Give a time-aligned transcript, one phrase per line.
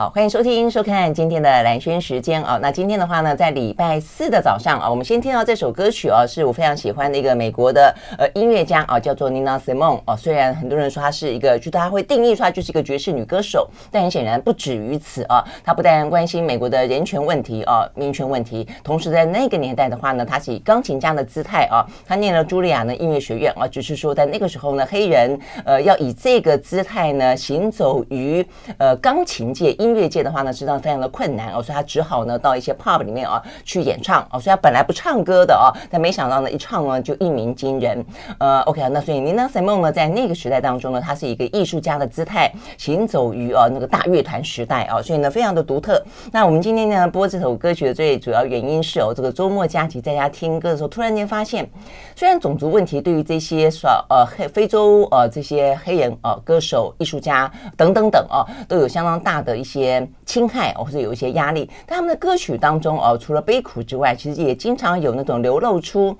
[0.00, 2.56] 好，欢迎收听、收看今天的蓝轩时间啊。
[2.62, 10.14] 那今天的话呢，在礼拜四的早上啊，我们先听到这首歌曲啊，是我非常喜欢的一个美国的呃音乐家啊，叫做 Nina Simone 啊。
[10.14, 15.44] 虽然很多人说她是一个，就大家会定义出来就是一个爵士女歌手，但很显然不止于此啊。
[15.64, 28.46] 她不但关心美国的人权问题啊、民权问题，同时在那个年代的话呢，她是以钢琴家的姿态啊，她念了茱莉亚的音乐学院啊，只是说在那个时候呢，黑人呃要以这个姿态呢行走于
[28.76, 29.87] 呃钢琴界音。
[29.88, 38.04] 音乐界的话呢，实际上非常的困难哦，所以他只好呢到一些 pub 里面啊去演唱哦，所以他本来不唱歌的哦，但没想到呢一唱呢就一鸣惊人。
[38.38, 46.02] 呃，OK 啊，那所以 Nina Simone 呢在那个时代当中呢，他是一个艺术家的姿态，行走于啊那个大乐团时代啊，所以呢非常的独特。
[46.30, 51.68] 那我们今天呢播这首歌曲的最主要原因是哦，这个周末假期在家听歌的时候，突然间发现，
[52.14, 59.77] 虽然种族问题对于这些说呃黑非洲呃这些黑人呃歌手、艺术家等等等啊都有相当大的一些。
[59.78, 66.16] 些侵害或者有一些压力，但他们的歌曲当中哦，除了悲苦之外，其实也经常有那种流露出，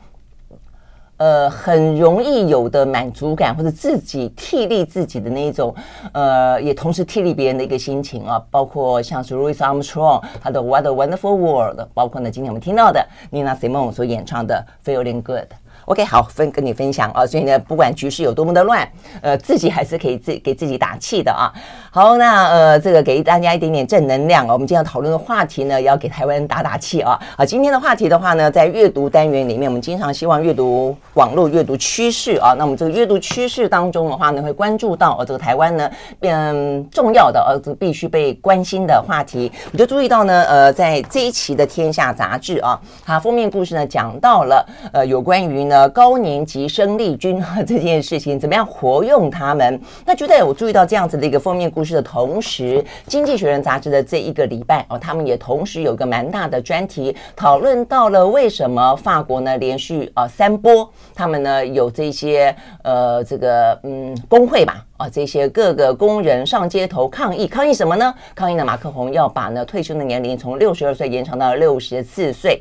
[1.16, 5.74] 呃，很容易有的满足感，或者自己替力自己的那一种，
[6.12, 8.40] 呃，也同时替力别人的一个心情啊。
[8.50, 15.48] 包括像是 Louis Armstrong 他的 What a Wonderful World，包括呢今天我们听到的 Nina Simone 所演唱的 Feeling Good。
[15.88, 18.86] OK，好，分跟你分享啊，所以呢，不管局势有多么的乱，
[19.22, 21.48] 呃，自己还是可以自给自己打气的啊。
[21.90, 24.52] 好，那呃，这个给大家一点点正能量啊。
[24.52, 27.18] 我们今天要讨论的话题呢，也要给台湾人打打气啊。
[27.38, 32.52] 啊，今天的话题的话呢，在阅读单元里面，我们经常希望阅读网络阅读趋势啊。
[32.58, 39.50] 那我们这个阅读趋势当中的话呢，会关注到呃、这个台湾呢，嗯，重要的呃、这必须被关心的话题。
[39.72, 45.77] 我就注意到呢，呃，在这一期的《天下》杂志啊，它封面故事呢，讲到了呃，有关于呢。
[45.78, 49.80] 呃，高年级生力军这件事情怎么样活用他们？
[50.04, 62.52] 那就在我注意到这样子的一个封面故事的同时，《经济学人》杂志的这一个礼拜哦，他们也同时有个蛮大的专题，讨论到了为什么法国呢连续呃三波，他们呢有这些
[62.82, 68.12] 呃这个嗯工会吧啊这些各个工人上街头抗议，抗议什么呢？
[68.34, 72.60] 抗议呢马克宏要把呢退休的年龄从六十二岁延长到六十四岁。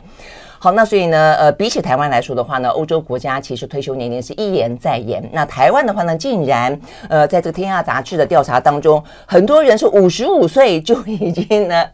[0.59, 5.23] 好，那所以呢，呃，比起台湾来说的话呢，欧洲国家其实退休年龄是一延再延。
[5.31, 11.85] 那台湾的话呢，竟然，呃，在这个《天下》杂志的调查当中，很多人是五十五岁就已经呢，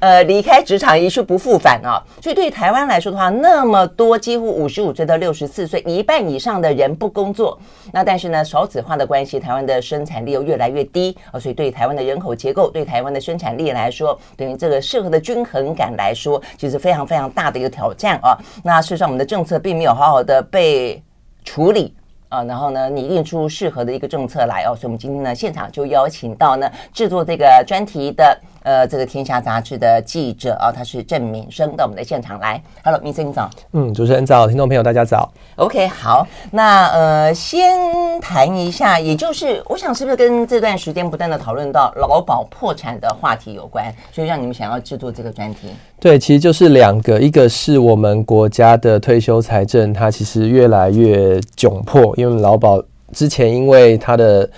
[0.00, 2.02] 呃，离开职场一去不复返啊。
[2.20, 7.56] 所以对于台湾来说的话，那么多几乎五十五岁到六十四岁，一半以上的人不工作。
[7.92, 11.38] 那但是呢，少子化的关系，台湾的生产力又越来越低啊。
[11.38, 17.99] 所以对台湾的人口结构，对台湾的生产力来说，对于这个社会的均衡感来说，其实非常非常大的一个挑战。
[18.00, 18.32] 这样啊，
[18.64, 21.02] 那事实上我们的政策并没有好好的被
[21.44, 21.94] 处理
[22.30, 28.40] 啊，然后呢拟定出适合的一个政策来哦，所以我们今天呢现场就邀请到呢制作这个专题的。
[28.62, 32.62] 呃，这个天下杂志的记者啊，他是郑敏生到我们的现场来。
[32.84, 33.48] Hello，敏生早。
[33.72, 35.32] 嗯，主持人早，听众朋友大家早。
[35.56, 45.68] OK，好，那呃，先谈一下，也就是我想是不是跟这段时间不断的讨论到劳保破产的话题有关，所以让你们想要制作这个专题？
[45.98, 52.82] 对，其实就是两个，一个是我们国家的退休财政，它其实越来越窘迫，因为劳保
[53.14, 54.48] 之前因为它的。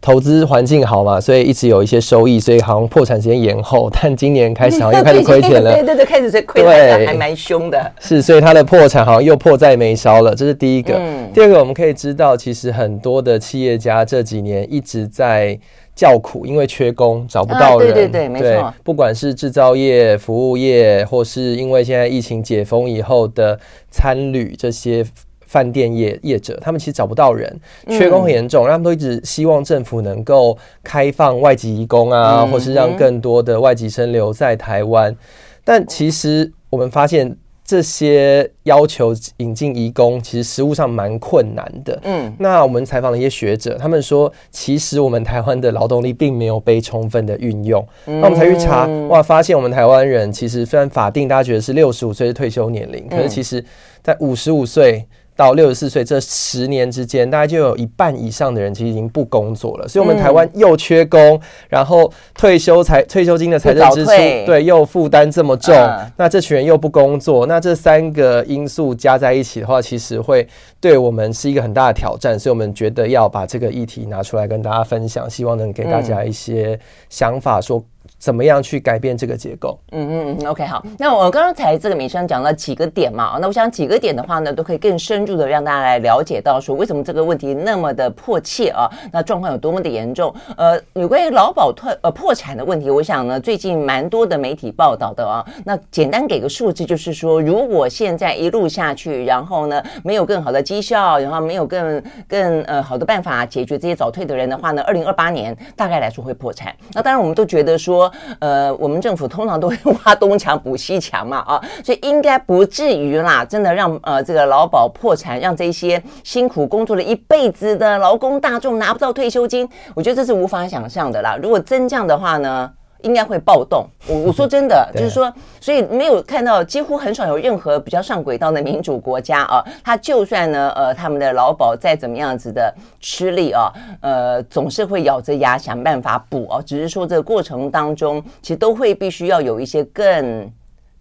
[0.00, 5.74] 投资环境好嘛，所以一直有一些收益，所以好像破产时间延后， 但今年开始好像又开始亏钱了。
[5.74, 7.92] 对 对对，开始在亏了，还蛮凶的。
[7.98, 10.94] 是，所以它的破产好像又迫在眉梢了，这是第一个。
[10.94, 11.30] 嗯。
[11.34, 15.58] 第二个，我们可以知道，其实很多的企业家这几年一直在
[15.96, 17.90] 叫苦，因为缺工，找不到人。
[17.90, 18.72] 啊、对对对，没错。
[18.84, 23.58] 不管是制造业、服务业，或是因为现在疫情解封以后的
[23.90, 25.04] 餐旅这些。
[25.48, 35.16] 饭店业业者，他们其实找不到人，缺工很严重，嗯，他们都一直希望政府能够开放外籍移工啊，嗯，或是让更多的外籍生留在台湾。
[35.64, 41.98] 但其实我们发现，这些要求引进移工，其实实务上蛮困难的。
[42.04, 47.86] 嗯，那我们采访了一些学者，他们说，其实我们台湾的劳动力并没有被充分的运用。
[48.06, 53.64] 那我们才去查，哇，发现我们台湾人其实虽然法定大家觉得是六十五岁是退休年龄，可是其实
[54.02, 55.06] 在五十五岁。
[55.38, 59.86] 到六十四岁这十年之间，大概就有一半以上的人其实已经不工作了。
[59.86, 64.10] 所以，我们台湾又缺工，嗯、然后退休财退休金的财政支出
[64.44, 70.44] 对又负担这么重，嗯，那这群人又不工作，那这三个因素加在一起的话，其实会
[70.80, 72.36] 对我们是一个很大的挑战。
[72.36, 76.76] 所以我们觉得要把这个议题拿出来跟大家分享，希望能给大家一些
[77.08, 77.80] 想法说。
[78.18, 79.78] 怎么样去改变这个结构？
[79.92, 80.84] 嗯嗯嗯，OK，好。
[80.98, 88.90] 那我刚刚才这个美声讲了几个点嘛，那我想几个点的话呢，都可以更深入的让大家来了解到说，为什么这个问题那么的迫切啊？
[89.12, 90.34] 那状况有多么的严重？
[90.56, 95.44] 呃，有关于劳保退呃破产的问题，我想呢，最近蛮多的媒体报道的啊。
[95.64, 106.74] 那简单给个数字，就是说，如果现在一路下去，然后呢，没有更好的绩效，然后没有更更呃好的办法解决这些早退的人的话呢，二零二八年大概来说会破产。
[106.92, 108.07] 那当然，我们都觉得说。
[108.38, 121.38] 呃，我们政府通常都会挖东墙补西墙嘛，啊， 所以应该不至于啦，真的让呃这个劳保破产，让这些辛苦工作了一辈子的劳工大众拿不到退休金，我觉得这是无法想象的啦。
[121.42, 122.70] 如果真这样的话呢？
[123.02, 123.86] 应该会暴动。
[124.06, 136.60] 我我说真的， 就是说，所以没有看到，几乎很少有任何比较上轨道的民主国家啊，他就算呢，呃，他们的劳保再怎么样子的吃力啊，呃，总是会咬着牙想办法补啊。
[136.64, 140.50] 只是说这个过程当中，其实都会必须要有一些更。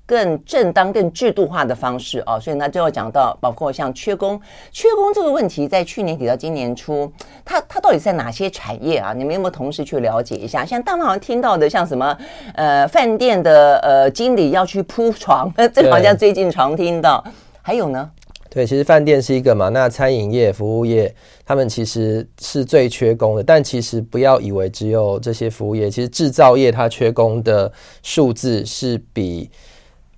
[0.07, 4.39] 更正当、更制度化的方式哦，所以呢，最后讲到包括像缺工、
[4.71, 7.12] 缺工这个问题，在去年底到今年初，
[7.44, 9.12] 它它到底在哪些产业啊？
[9.12, 10.65] 你们有没有同时去了解一下？
[10.65, 12.18] 像大家好像听到的，像什么
[12.56, 17.21] 呃饭店的呃经理要去铺床， 这好像最近常听到。
[17.62, 18.09] 还有呢？
[18.50, 21.13] 对，其实饭店是一个嘛，那餐饮业、服务业，
[21.45, 23.44] 他们其实是最缺工的。
[23.44, 27.69] 但其实不要以为只有这些服务业，其实制造业它缺工的
[28.01, 29.51] 数字是比。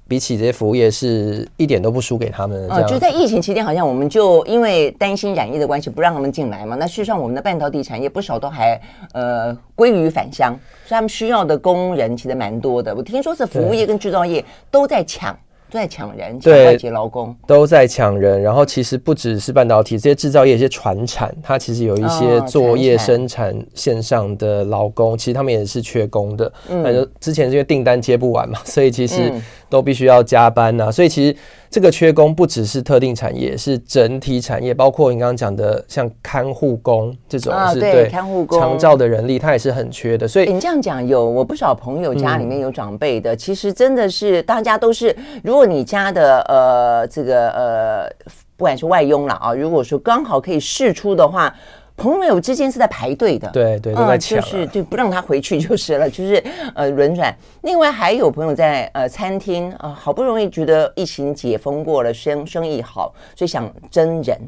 [0.09, 2.73] 比起这些服务业，是一点都不输给他们的。
[2.73, 6.75] 啊，就在疫情期间，好像我们就因为担心染疫的关系，不让他们进来嘛。
[6.75, 8.81] 那事实上，我们的半导体产业不少都还
[9.13, 10.51] 呃归于返乡，
[10.85, 12.95] 所以他们需要的工人其实蛮多的。
[12.95, 15.37] 我听说是服务业跟制造业都在抢。
[15.71, 18.41] 都在抢人，抢外籍劳工，都在抢人。
[18.41, 26.51] 然后其实不只是半导体，这些制造业、一些传产，它其实有一些作业生产线上的劳工，其实他们也是缺工的。
[26.69, 29.31] 嗯，反正之前是因为订单接不完嘛，所以其实
[29.69, 30.91] 都必须要加班呐。
[30.91, 31.35] 所以其实。
[31.71, 40.27] 这个缺工不只是特定产业，是整体产业，包括你刚刚讲的像看护工这种是对看护工长照的人力，它也是很缺的。
[40.27, 48.09] 所以你这样讲，有我不少朋友家里面有长辈的，其实真的是大家都是，如果你家的呃这个呃
[48.57, 51.55] 不管是外佣了啊，如果说刚好可以试出的话。
[51.99, 56.43] 朋友之间是在排队的，对对，都在抢，就是就不让他回去就是了， 就是
[56.73, 57.35] 呃轮转。
[57.61, 64.39] 另外还有朋友在呃餐厅啊，好不容易觉得疫情解封过了，生生意好，所以想征人，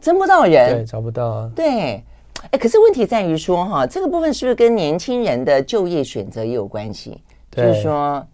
[0.00, 1.50] 征不到人，对，找不到啊。
[1.56, 2.04] 对，
[2.50, 7.20] 哎，可是问题在于说哈，这个部分是不是跟年轻人的就业选择也有关系？
[7.50, 8.24] 就是说。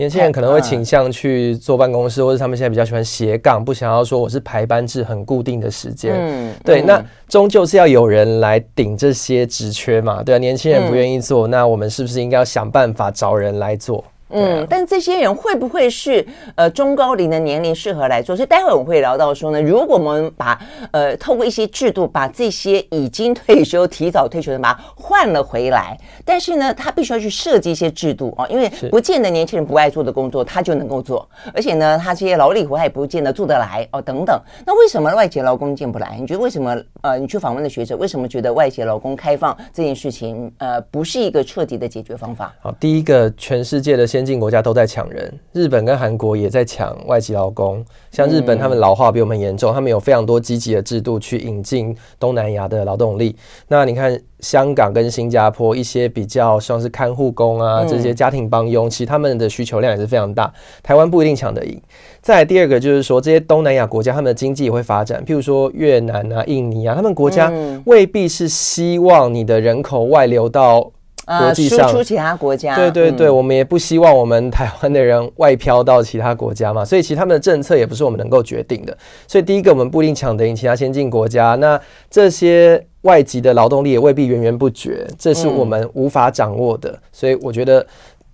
[0.00, 6.14] 年轻人可能会倾向去坐办公室，或者他们现在比较喜欢斜杠，不想要说我是排班制很固定的时间。
[6.16, 10.22] 嗯，对，那终究是要有人来顶这些职缺嘛？
[10.22, 14.02] 对啊，年轻人不愿意做，那我们是不是应该要想办法找人来做？
[14.30, 18.34] 嗯，但这些人会不会是呃中高龄的年龄适合来做？
[18.36, 20.60] 所以待会我们会聊到说呢，如果我们把
[20.92, 34.40] 呃透过一些制度把这些已经退休、提早退休的人把它换了回来，但是呢，他必须要去设计一些制度啊，因为不见得年轻人不爱做的工作他就能够做，而且呢，他这些劳力活他也不见得做得来哦等等。
[34.66, 36.16] 那为什么外籍劳工进不来？
[36.20, 36.76] 你觉得为什么？
[37.02, 42.54] 呃，你去访问的学者为什么觉得外籍劳工开放这件事情呃不是一个彻底的解决方法？
[42.60, 47.82] 好，第一个，全世界的先进国家都在抢人，日本跟韩国也在抢外籍劳工。
[48.10, 53.34] 像日本，他们老化比我们严重，他们有非常多积极的制度去引进东南亚的劳动力。
[53.68, 60.52] 那你看，香港跟新加坡一些比较像是看护工啊，这些家庭帮佣，其实他们的需求量也是非常大。
[60.82, 61.80] 台湾不一定抢得赢。
[62.20, 67.50] 再来第二个就是说，这些东南亚国家他们的经济也会发展，譬如说越南啊、印尼啊，他们国家
[67.86, 70.92] 未必是希望你的人口外流到。
[71.26, 78.96] 国际上，输出其他国家，对对对，我们也不希望我们台湾的人外漂到其他国家嘛， 所以其实他们的政策也不是我们能够决定的。
[79.28, 86.98] 所以第一个，我们不一定抢得赢其他先进国家，那这些外籍的劳动力也未必源源不绝，这是我们无法掌握的。
[87.12, 87.86] 所以我觉得。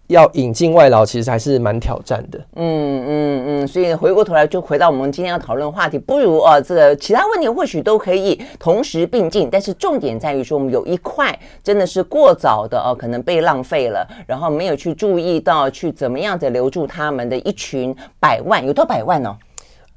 [0.09, 2.39] 要引进外劳，其实还是蛮挑战的。
[2.55, 19.37] 嗯嗯嗯，所以回过头来就回到我们今天要讨论的话题，不如啊，这个其他问题或许都可以同时并进，但是重点在于说，我们有一块真的是过早的哦，可能被浪费了，然后没有去注意到去怎么样的留住他们的一群百万，有多百万呢？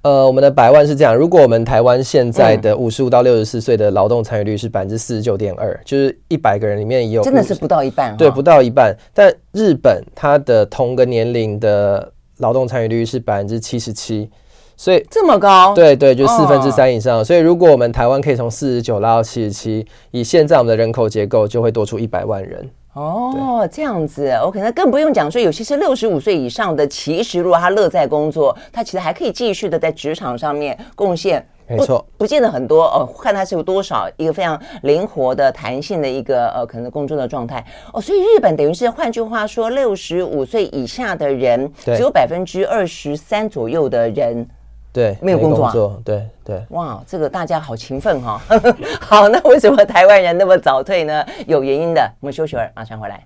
[0.02, 8.96] 呃，我们的百万是这样，如果我们台湾现在的五十五到六十四岁的劳动参与率是百分之四十九点二，就是一百个人里面也有，真的是不到一半，对，不到一半。
[9.14, 14.30] 但日本它的同个年龄的劳动参与率是百分之七十七，
[14.78, 17.24] 所以这么高，对对，就四分之三以上。
[17.26, 22.70] 所以如果我们台湾可以从四十九拉到七十七，以现在我们的人口结构，就会多出一百万人。
[22.94, 31.46] 哦，这样子，OK，那更不用讲说，有些是六十五岁以上的，其实如果他乐在工作，他其实还可以继续的在职场上面贡献。
[31.68, 38.02] 没错，不见得很多哦，看他是有多少一个非常灵活的、弹性的一个呃，可能工作的状态哦。
[38.02, 44.50] 所以日本等于是换句话说，六十五岁以下的人只有百分之二十三左右的人
[44.92, 46.64] 对没有工作，作对对。
[46.70, 48.76] 哇，这个大家好勤奋哈、哦。
[49.00, 51.26] 好，那为什么台湾人那么早退呢？
[51.46, 52.12] 有原因的。
[52.20, 53.24] 我们休息会儿，马上回来。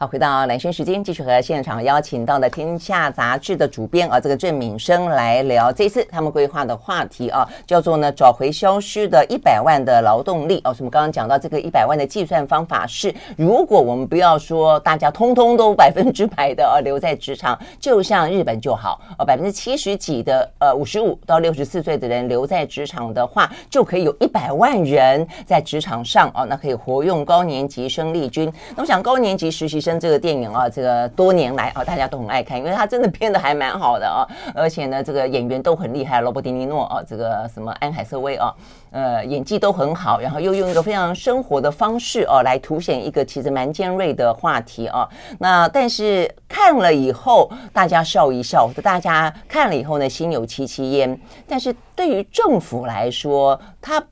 [0.00, 10.72] 好，回到兰萱时间，继续和现场邀请到的《天下杂志》的主编啊，这个郑敏生来聊这次他们规划的话题啊，叫做呢找回消失的一百万的劳动力哦。
[10.78, 28.48] 我们刚刚讲到这个一百万的计算方法是，如果我们不要说大家通通都百分之百的啊留在职场，就像日本就好啊，百分之七十几的呃五十五到六十四岁的人留在职场的话，就可以有一百万人在职场上哦，那可以活用高年级生力军。
[28.76, 29.87] 那我想高年级实习生。
[29.88, 34.20] 跟这个电影啊，这个多年来啊，大家都很爱看，因为他真的编得还蛮好的啊，
[34.54, 38.54] 而且呢，这个演员都很厉害，罗伯·迪尼诺啊，这个什么安海瑟薇啊，
[38.90, 45.08] 呃，演技都很好，然后又用一个非常生活的方式啊，来凸显一个其实蛮尖锐的话题啊。
[45.38, 51.18] 那但是看了以后，大家笑一笑，大家看了以后呢，心有戚戚焉。
[51.48, 54.04] 但是对于政府来说，他。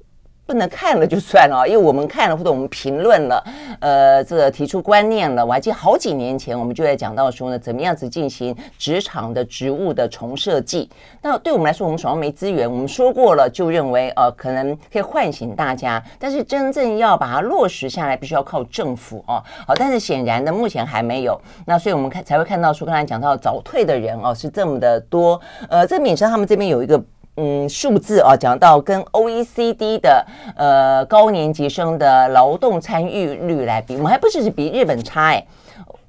[0.47, 3.45] 不能看了就算了，因为我们看了或者我们评论了，
[3.81, 5.45] 呃，这个提出观念了。
[5.45, 10.89] 我还记得好几年前，我们就在讲到说呢，怎么样子进行职场的职务的重设计。
[11.21, 16.01] 那对我们来说，我们手上没资源，我们说过了，就认为呃，可能可以唤醒大家。
[16.17, 19.43] 但是真正要把它落实下来，必须要靠政府哦。
[19.67, 21.41] 好，但是显然的，目前还没有。
[21.67, 25.41] 那所以我们看才会看到说，刚才讲到早退的人哦，是这么的多。
[25.69, 27.03] 呃，这敏生他们这边有一个。
[27.37, 30.27] 嗯，数字啊，讲到跟 OECD 的
[30.57, 35.47] 呃高年级生的劳动参与率来比，我们还不只是比日本差哎，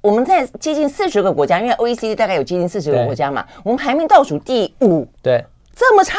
[0.00, 5.44] 我们在接近四十个国家，因为 OECD 大概有接近四十个国家嘛，我们排名倒数第五，对，
[5.74, 6.18] 这么差，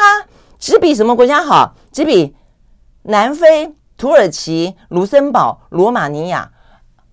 [0.58, 1.74] 只比什么国家好？
[1.90, 2.34] 只比
[3.02, 6.50] 南非、土耳其、卢森堡、罗马尼亚。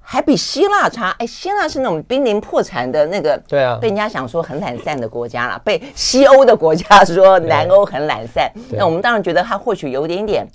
[0.09, 10.47] 还比希腊差，哎，希腊是那种濒临破产的那个，对啊，被人家想说很懒散的国家了，被西欧的国家说南欧很懒散，那我们当然觉得他或许有点点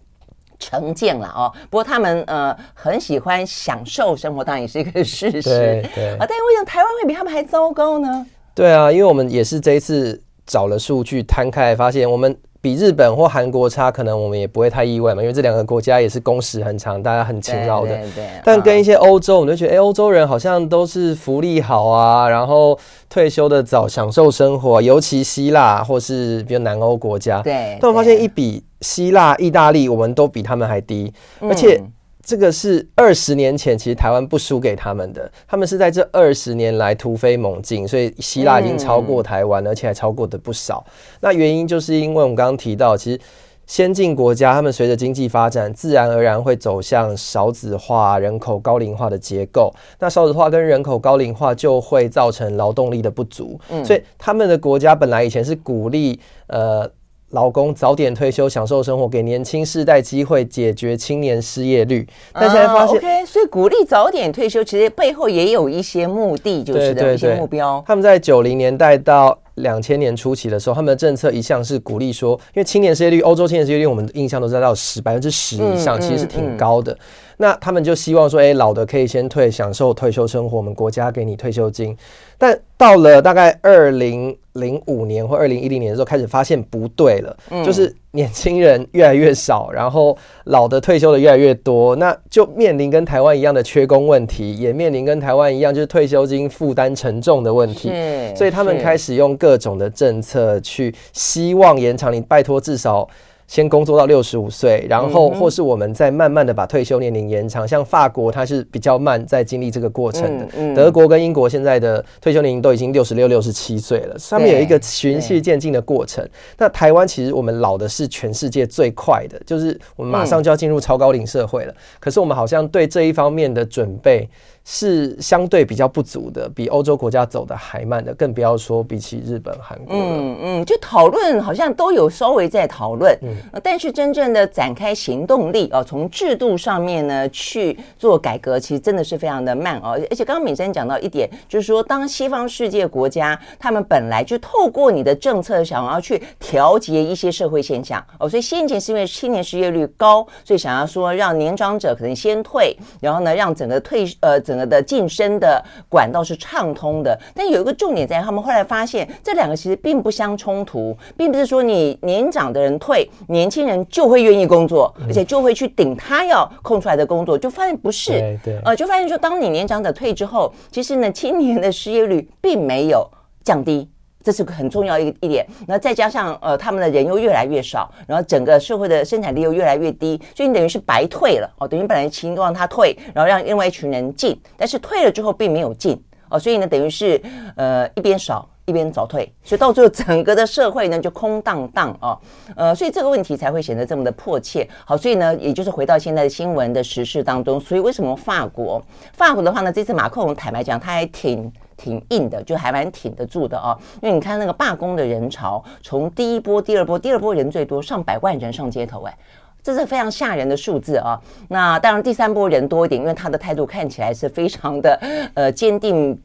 [0.59, 1.53] 成见了哦。
[1.69, 5.43] 不过他们呃很喜欢享受生活，当然也是一个事实。
[5.43, 8.27] 对对啊，但是为什么台湾会比他们还糟糕呢？
[8.55, 12.35] 对啊，因为我们也是这一次找了数据摊开来，发现我们。
[12.63, 17.89] 比日本或韩国差，可能我们也不会太意外嘛，因为这两个国家也是工时很长，大家很勤劳的。
[17.89, 18.27] 对对对。
[18.45, 22.79] 但跟一些欧洲，我们就觉得，哎，欧洲人好像都是福利好啊，然后
[23.11, 27.43] 退休的早，享受生活，尤其希腊或是比如南欧国家。
[27.43, 27.77] 对。
[27.81, 31.83] 但我发现一比希腊、意大利，我们都比他们还低，而且。
[32.25, 40.85] 这个是二十年前，其实台湾不输给他们的，他们是在这二十年来突飞猛进，所以希腊已经超过台湾，而且还超过的不少。
[41.21, 43.21] 那原因就是因为我们刚刚提到，其实
[43.67, 49.75] 先进国家他们随着经济发展，自然而然会走向少子化、人口高龄化的结构。
[49.99, 56.89] 那少子化跟人口高龄化就会造成劳动力的不足，所以他们的国家本来以前是鼓励呃。
[57.33, 62.07] 劳工早点退休，享受生活，给年轻世代机会，解决青年失业率。
[62.33, 67.83] 但现在发现、uh,，OK，所以鼓励早点退休，其实背后也有一些目的，就是的一些目标。
[67.87, 76.93] 他们在九零年代到两千年初期的时候，他们的政策一向是鼓励说，因为青年失业率，欧洲青年失业率，我们印象都在到十百分之十以上，其实是挺高的。
[76.93, 76.99] 嗯嗯嗯
[77.37, 81.97] 那他们就希望说，哎，老的可以先退，享受退休生活，我们国家给你退休金。
[82.39, 97.93] 但到了大概二零零五年或二零一零年的时候，开始发现不对了，嗯、就是年轻人越来越少，然后老的退休的越来越多，那就面临跟台湾一样的缺工问题，也面临跟台湾一样就是退休金负担沉重的问题。
[98.35, 103.09] 所以他们开始用各种的政策去希望延长你，拜托至少。
[103.53, 107.69] 先工作到六十五岁，然后或是我们再慢慢的把退休年龄延长。
[107.69, 110.75] 像法国，它是比较慢在经历这个过程的。
[110.75, 116.27] 德国跟英国现在的退休年龄都已经六十六、六十七岁了，上面有一个循序渐进的过程。
[116.57, 121.75] 那台湾其实我们老的是全世界最快的，就是我们马上就要进入超高龄社会了。
[122.01, 124.27] 可是我们好像对这一方面的准备
[124.65, 129.97] 是相对比较不足的，比欧洲国家走的还慢的，更不要说比起日本、韩国。
[129.97, 140.01] 嗯嗯，就讨论好像都有稍微在讨论，嗯，但是真正的展开行动力哦，从制度上面呢去做改革，其实真的是非常的慢哦。
[140.09, 154.41] 而且刚刚敏珍讲到一点，就是说当西方世界国家他们本来就透过你的政策想要去调节一些社会现象哦，所以先前是因为青年失业率高，所以想要说让年长者可能先退，然后呢让整个退呃。
[154.52, 173.09] 整个的晋升的管道是畅通的，但有一个重点在，他们后来发现这两个其实并不相冲突，并不是说你年长的人退，年轻人就会愿意工作，而且就会去顶他要空出来的工作，就发现不是，对对，呃，就发现说，当你年长者退之后，其实呢，青年的失业率并没有
[173.45, 173.89] 降低。
[174.23, 187.21] 这是很重要一一点，然后再加上呃，他们的人又越来越少，然后整个社会的生产力又越来越低，所以你等于是白退了哦，等于本来期望他退，然后让另外一群人进，但是退了之后并没有进哦，所以呢，等于是
[187.57, 192.19] 呃一边少一边早退，所以到最后整个的社会呢就空荡荡哦，
[192.55, 194.67] 呃，所以这个问题才会显得这么的迫切。
[194.85, 198.81] 好，所以呢，也就是回到现在的新闻的时事当中，所以为什么法国
[199.13, 201.53] 法国的话呢，这次马克龙坦白讲，他还挺。
[201.83, 203.77] 挺硬的，就还蛮挺得住的哦。
[204.01, 209.19] 因为你看那个罢工的人潮，从第一波、第二波，第二波人最多，上百万人上街头，哎，
[209.65, 211.21] 这是非常吓人的数字啊。
[211.49, 214.97] 那当然，第三波人多一点，因为他的态度看起来是非常的
[215.35, 216.17] 呃坚定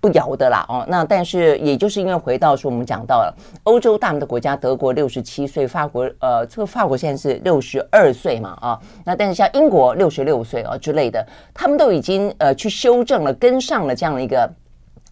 [0.00, 0.64] 不摇的啦。
[0.68, 8.80] 哦，那但是也就是因为回到说，我们讲到了欧洲大部分的国家，德国六十七岁，法国呃，这个法国现在是六十二岁嘛啊。
[9.04, 14.50] 那但是像英国六十六岁啊之类的，他们都已经呃去修正了，跟上了这样的一个。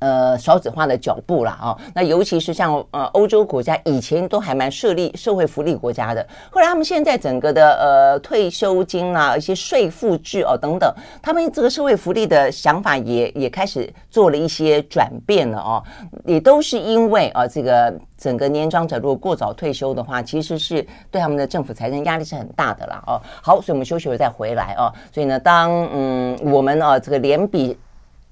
[0.01, 10.91] 呃，少子化的脚步了啊，那尤其是像呃欧洲国家，以前都还蛮设立社会福利国家的，后来他们现在整个的呃退休金啊，一些税负制哦等等，
[11.23, 15.85] 他们这个社会福利的想法也也开始做了一些转变了哦，
[16.25, 23.21] 也都是因为啊这个整个年长者如果过早退休的话，其实是对他们的政府财政压力是很大的啦哦。
[23.43, 24.91] 好，所以我们休息了再回来哦。
[25.13, 27.79] 所以呢，当嗯我们啊这个连比。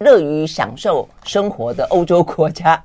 [0.01, 2.83] 乐于享受生活的欧洲国家，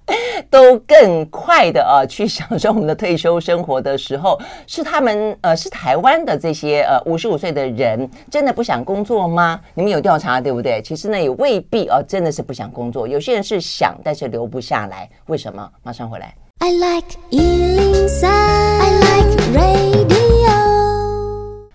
[0.50, 9.60] 都更快的啊去享受我们的退休生活的时候，是他们呃是台湾的这些呃五十五岁的人真的不想工作吗？
[9.74, 10.82] 你们有调查对不对？
[10.82, 13.08] 其实呢也未必啊，真的是不想工作。
[13.08, 15.10] 有些人是想，但是留不下来。
[15.28, 15.70] 为什么？
[15.84, 16.34] 马上回来。
[16.60, 20.23] I like 103, I like radio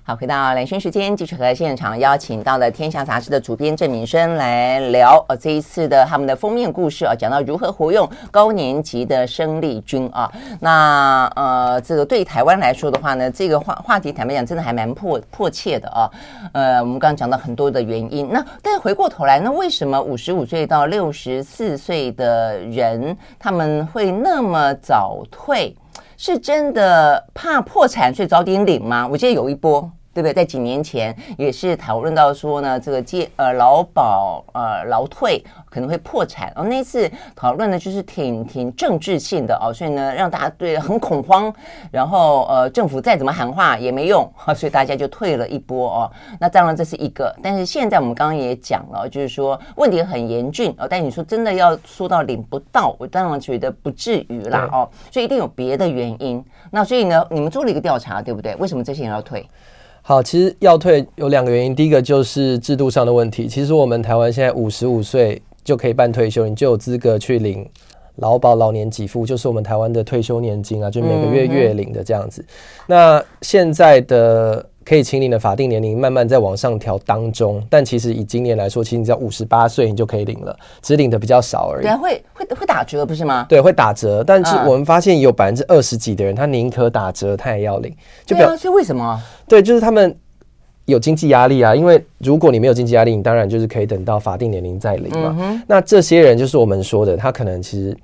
[0.09, 10.33] 好，回到兰萱时间，继续和现场邀请到了《天下杂志》的主编郑敏生来聊呃这一次的他们的封面故事啊，讲到如何活用高年级的生力军啊。
[10.61, 16.11] 那呃，这个对台湾来说的话呢，这个话话题坦白讲，真的还蛮迫迫切的啊。
[16.53, 25.77] 呃，我们刚刚讲到很多的原因，那但是回过头来，那为什么五十五岁到六十四岁的人他们会那么早退？
[26.17, 29.07] 是真的怕破产，所以早点领吗？
[29.07, 29.93] 我记得有一波。
[30.15, 30.33] 对不对？
[30.33, 41.53] 在几年前也是讨论到说呢，这个借呃劳保呃劳退可能会破产，然后那次讨论呢就是挺挺政治性的哦，所以呢让大家对很恐慌，
[41.91, 46.11] 然后呃政府再怎么喊话也没用， 所以大家就退了一波哦。
[46.41, 56.45] 那当然这是一个，但是现在我们刚刚也讲了，就是说问题很严峻哦，但你说真的要说到领不到，我当然觉得不至于啦哦，所以一定有别的原因。
[56.71, 58.55] 那所以呢，你们做了一个调查，对不对？
[58.57, 59.49] 为什么这些人要退？
[60.09, 63.47] 好，其实要退有两个原因，第一个就是制度上的问题。
[63.47, 67.69] 其实我们台湾现在五十五岁就可以办退休，你就有资格去领
[68.17, 72.43] 劳保老年给付，就是我们台湾的退休年金啊，就每个月月领的这样子。
[72.87, 74.65] 那现在的。
[74.89, 81.83] 可以请领的法定年龄慢慢在往上调当中，但其实以今年来说，其实你只要五十八岁，你就可以领了，只领的比较少而已。
[81.83, 83.45] 对，会会会打折，不是吗？
[83.51, 87.95] 对，会打折，但是我们发现有百分之二十几的人，他宁可打折，他也要领。
[88.25, 89.21] 就表，所以为什么？
[89.47, 90.17] 对，就是他们
[90.87, 91.75] 有经济压力啊。
[91.75, 95.37] 因为如果你没有经济压力，你当然就是可以等到法定年龄再领嘛。
[95.39, 97.95] 嗯、那这些人就是我们说的，他可能其实。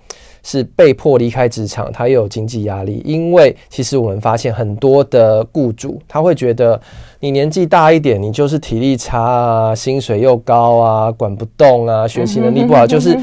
[0.44, 3.02] 是被迫离开职场，他又有经济压力。
[3.04, 6.80] 因为其实我们发现很多的雇主，他会觉得
[7.18, 13.18] 你年纪大一点，你就是体力差啊，薪水又高啊，管不动啊，学习能力不好，就是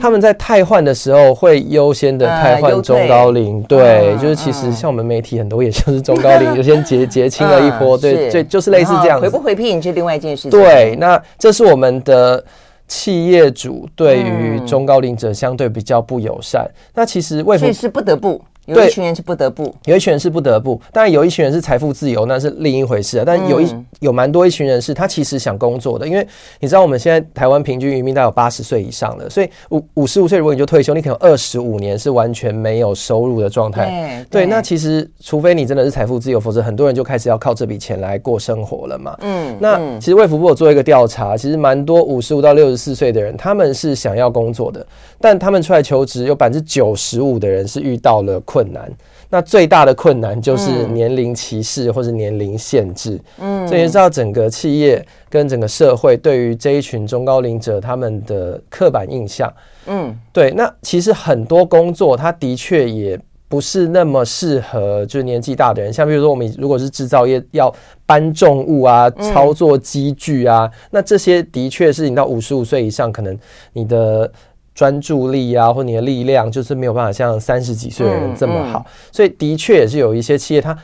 [0.00, 3.62] 他们在汰换的时候会优先的汰换中高龄。
[3.62, 7.96] 对，就是其实像我们媒体很多，也就是中高龄 优先结结清了一波。
[7.96, 9.20] 对，就就是类似这样。
[9.20, 10.50] 回不回聘是另外一件事情。
[10.50, 12.44] 对，那这是我们的。
[12.86, 17.72] 企业主对于中高龄者相对比较不友善，嗯、那其实为什么？
[17.72, 23.24] 是不得不有一群人是不得不，有一群人是不得不，当然有一群人是财富自由，那是另一回事啊。
[23.26, 26.26] 但有一、嗯、有蛮多一群人是他其实想工作的，因为
[26.60, 34.24] 你知道我们现在台湾平均余命大概有八十岁以上的，所以五五十五岁如果你就退休，你可能二十五年是完全没有收入的状态。
[34.30, 39.16] 对，对，那其实除非你真的是财富自由，否则很多人就开始要靠这笔钱来过生活了嘛。
[39.20, 44.86] 嗯，那其实卫福部有做一个调查，其实蛮多五十五到六十四岁的人，他们是想要工作的，
[45.20, 48.88] 但他们出来求职有百分之九十五的人是遇到了困难。
[49.28, 59.52] 那最大的困难就是年龄歧视或者年龄限制，嗯，所以知道整个企业跟整个社会对于这一群中高龄者他们的刻板印象，
[59.86, 60.52] 嗯，对。
[60.52, 67.74] 那其实很多工作，它的确也不是那么适合就是年纪大的人，像比如说我们如果是制造业要
[68.06, 73.36] 搬重物啊、操作机具啊，那这些的确是你到五十五岁以上，可能
[73.72, 74.30] 你的。
[74.74, 78.82] 专注力啊，或你的力量，就是没有办法像三十几岁的人这么好，嗯。
[78.82, 80.76] 嗯、所以的确也是有一些企业，他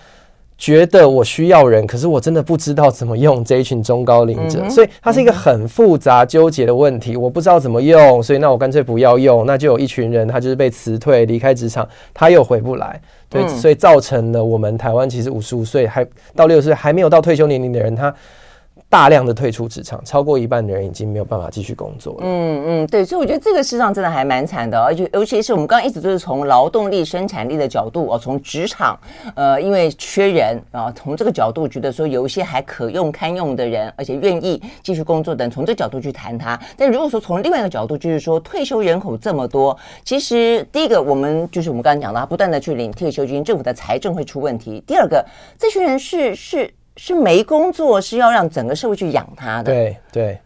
[0.57, 7.17] 觉得我需要人，可是我真的不知道怎么用这一群中高龄者，嗯、所以它是一个很复杂纠结的问题。
[7.17, 18.15] 我不知道怎么用，所以那我干脆不要用，那就有一群人他就是被辞退离开职场，他又回不来，对，嗯、所以造成了我们台湾其实五十五岁还到六十岁还没有到退休年龄的人，他。
[18.89, 22.21] 大量的退出职场，超过一半的人已经没有办法继续工作了。
[22.23, 28.99] 嗯嗯，对，所以我觉得这个世上真的还蛮惨的，而且尤其是我们刚刚一直都是从劳动力、生产力的角度哦，从职场，
[29.35, 36.59] 呃，因为缺人啊，从这个角度觉得说有一些还可用堪用的人，而且愿意继续工作的人，从这角度去谈他。
[36.77, 44.83] 但如果说从另外一个角度，就是说退休人口这么多，其实第一个我们就是我们刚刚讲到，不断的去领退休金，政府的财政会出问题。
[44.87, 45.25] 第二个，
[45.59, 46.75] 这群人是是。
[47.03, 49.73] 是没工作，是要让整个社会去养他的。
[49.73, 50.39] 对对，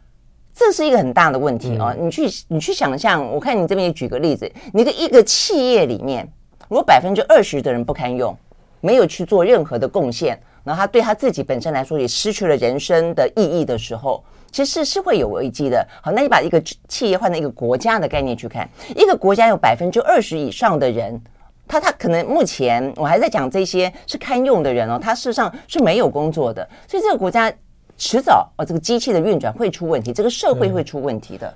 [0.55, 1.97] 这是一个很大的问题啊、哦！
[1.99, 6.25] 嗯、你去你去想象，我看你这边也举个例子，你的一个企业里面，
[6.69, 8.33] 如果百分之二十的人不堪用，
[8.81, 15.85] 没有去做任何的贡献，然后他对他自己本身来说也失去了人生的意义的时候，其实是，是会有危机的。
[16.01, 21.21] 好，那你把一个企业换成一个国家的概念去看，一个国家有百分之二十以上的人。
[21.66, 27.53] 他他可能目前我还在讲这些是堪用的人哦，他事实上是没有工作的，所以这个国家
[27.96, 31.53] 迟早哦，这个机器的运转会出问题，这个社会会出问题的。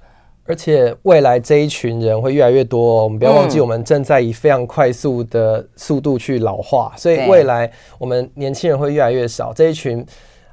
[0.47, 10.05] 而且未来这一群人会越来越多，我们不要忘记，我们正在以非常快速的速度去老化，所以未来我们年轻人会越来越少，这一群。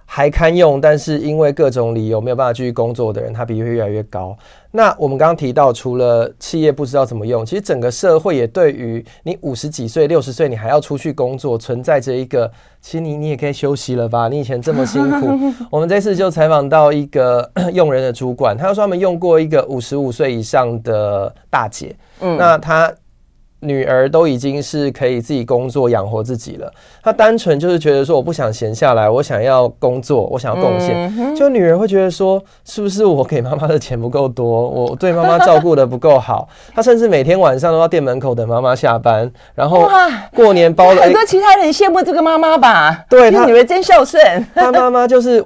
[0.05, 4.37] 还堪用，但是因为各种理由没有办法继续工作的人，他比例会越来越高。
[4.71, 14.27] 那我们刚刚提到，除了企业不知道怎么用，其实整个社会也对于你五十几岁、六十岁，你还要出去工作，存在着一个，其实你你也可以休息了吧？
[14.27, 15.27] 你以前这么辛苦。
[15.71, 22.93] 我们这次就采访到一个 用人的主管，他说他们用过一个五十五岁以上的大姐，嗯，那他。
[23.65, 26.71] 女儿都已经是可以自己工作养活自己了，
[27.04, 31.12] 她单纯就是觉得说我不想闲下来，我想要工作，我想要贡献。
[31.17, 36.47] 嗯、就女儿会觉得说，是不是我给妈妈的钱不够多，我对妈妈照顾的不够好？
[36.73, 39.89] 她甚至每天晚上都到店门口等妈妈下班，然后
[40.34, 41.01] 过年包了。
[41.01, 43.06] 很多其他人羡慕这个妈妈吧？
[43.10, 44.23] 对，她女儿真孝顺。
[44.54, 45.43] 她妈妈就是。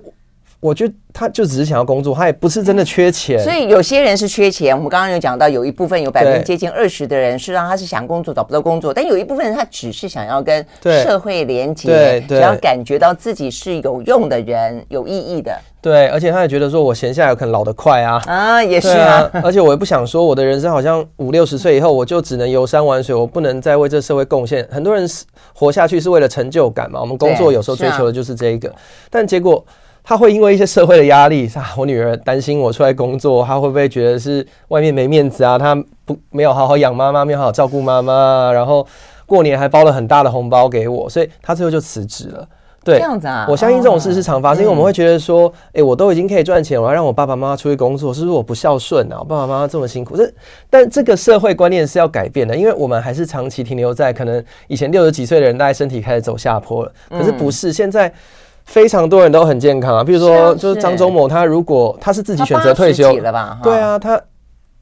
[0.61, 3.37] 我觉得他就只是想要工作，他也不是真的缺钱。
[3.39, 4.75] 所以有些人是缺钱。
[4.75, 15.51] 我们刚刚有讲到，有一部分有百分之接近二十的人是让他是想工作找不到工作，但有一部分人他只是想要跟社会连接，想要感觉到自己是有用的人、有意义的。
[15.81, 18.21] 对，而且他也觉得说，我闲下来可能老得快啊。
[18.27, 19.29] 啊，也是啊。
[19.43, 24.67] 而且我也不想说，我的人生好像五六十岁以后我就只能游山玩水，我不能再为这社会贡献。
[24.69, 25.09] 很多人
[25.53, 26.99] 活下去是为了成就感嘛。
[26.99, 28.71] 我们工作有时候追求的就是这一个，
[29.09, 29.65] 但结果。
[30.03, 35.55] 他会因为一些社会的压力，啊，我女儿担心我出来工作，她会不会觉得是外面没面子啊？
[35.55, 38.85] 她不没有好好养妈妈，没有好好照顾妈妈，然后
[39.27, 42.47] 过年还包了很大的红包给我，所以她最后就辞职了。
[42.83, 49.17] 对，这样子啊，我相信这种事是常发生，因为我们会觉得说，哎，我都已经可以赚钱，我要让我爸爸妈妈出去工作，是不是我不孝顺啊？
[49.19, 50.31] 我爸爸妈妈这么辛苦，这
[50.69, 58.11] 但这个社会观念是要改变的，因为我们还是长期停留在可能以前六十几岁的人，大概身体开始走下坡了，可是不是现在。
[58.65, 63.59] 非常多人都很健康啊，比如说，就是张忠谋，他如果他是自己选择退休了吧？
[63.63, 64.21] 对啊，他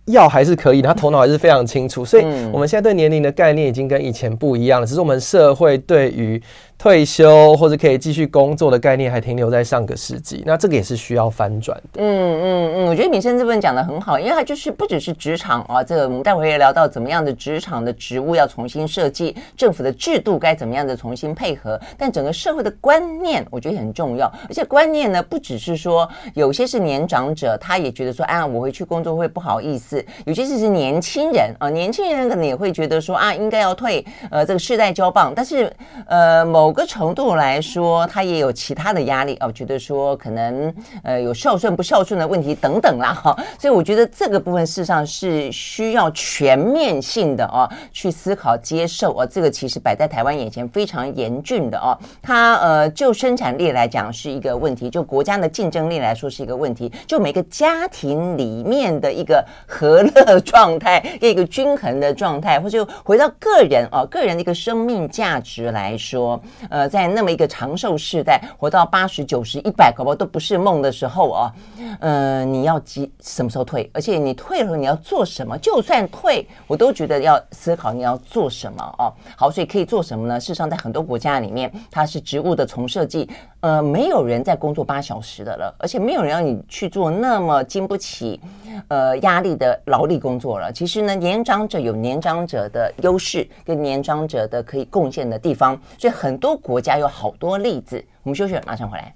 [0.05, 2.05] 要还是可以，他头脑还是非常清楚。
[2.05, 4.87] 所以，我们现在对年龄的概念已经跟以前不一样了。
[4.87, 6.41] 只是我们社会对于
[6.77, 11.99] 退休或者可以继续工作的概念还停留在上个世纪，那这个也是需要翻转的。
[11.99, 35.73] 嗯嗯嗯，我觉得敏生这部分讲得很好，因为它就是不只是职场啊，这个我们待会儿也聊到怎么样的职场的职务要重新设计，政府的制度该怎么样的重新配合，但整个社会的观念我觉得很重要，而且观念呢不只是说有些是年长者，他也觉得说啊我回去工作会不好意思，有些是是年轻人啊，年轻人可能也会觉得说啊应该要退，呃这个世代交棒，但是
[36.05, 36.66] 呃某。
[36.67, 66.37] 某个程度来说，他也有其他的压力哦，觉得说可能呃有孝顺不孝顺的问题等等啦哈，所以我觉得这个部分事实上是需要全面性的哦去思考接受哦，这个其实摆在台湾眼前非常严峻的哦，它呃就生产力来讲是一个问题，就国家的竞争力来说是一个问题，就每个家庭里面的一个和乐状态，一个均衡的状态，或者回到个人哦个人的一个生命价值来说。
[66.69, 71.53] 呃，在那么一个长寿世代，活到八十九十一百，搞不好都不是梦的时候啊。
[71.99, 73.89] 呃，你要急什么时候退？
[73.93, 75.57] 而且你退了，你要做什么？
[75.57, 79.13] 就算退，我都觉得要思考你要做什么哦。
[79.35, 80.39] 好，所以可以做什么呢？
[80.39, 83.29] 事实上，在很多国家里面，它是职务的重设计。
[83.61, 88.39] 呃，没有人在工作八小时的了，而且没有人让你去做那么经不起
[88.87, 90.71] 呃压力的劳力工作了。
[90.71, 98.03] 其实呢，年长者有年长者的优势，跟年长者的可以贡献的地方，所以很多国家有好多例子。
[98.23, 99.13] 我们休息，马上回来。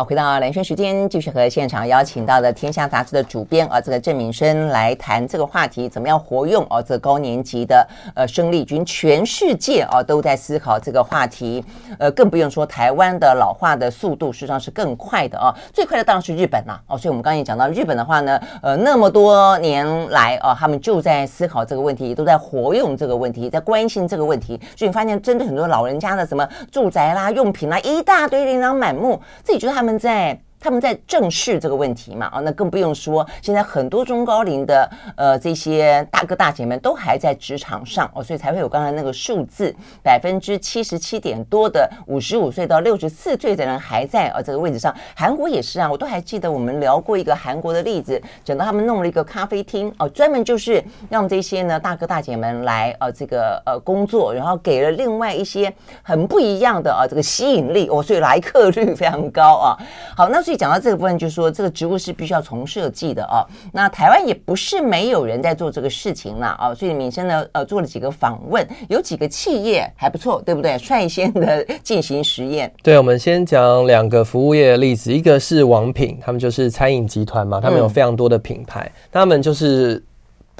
[0.00, 11.62] 好，回到蓝轩时间，继续和现场邀请到的《天下杂志》的主编啊，这个郑敏生来谈这个话题，怎么样活用哦、啊，这个高年级的呃生力军，全世界啊都在思考这个话题，
[11.98, 29.89] 呃，更不用说台湾的老化的速度实际上是更快的啊，最快的当然是日本啦、哦，所以我们刚才也讲到日本的话呢，呃，那么多年来啊，他们就在思考这个问题，都在活用这个问题，在关心这个问题，所以你发现针对很多老人家的什么住宅啦、用品啦，一大堆琳琅满目，自己觉得他们。
[29.98, 30.42] 在。
[30.60, 32.26] 他们在正视这个问题嘛？
[32.26, 44.94] 啊，那更不用说，现在很多中高龄的呃这些大哥大姐们都还在职场上哦，所以才会有刚才那个数字，百分之七十七点多的五十五岁到六十四岁的人还在呃这个位置上。
[45.16, 59.78] 韩国也是啊，我都还记得我们聊过一个韩国的例子，讲到他们弄了一个咖啡厅哦，专门就是让这些呢大哥大姐们来呃这个呃工作，然后给了另外一些很不一样的啊这个吸引力哦，所以来客率非常高啊。
[60.14, 60.49] 好，那。
[60.50, 63.46] 所以讲到这个部分，就是说这个职务是必须要重设计的啊。
[63.72, 66.74] 那台湾也不是没有人在做这个事情了啊。
[66.74, 70.76] 所以民生呢，呃，做了几个访问，有几个企业还不错，对不对？
[70.76, 72.68] 率先的进行实验。
[72.82, 80.02] 对，我们先讲两个服务业的例子，一个是王品，他们就是餐饮集团嘛，他们有非常多的品牌，嗯、他们就是。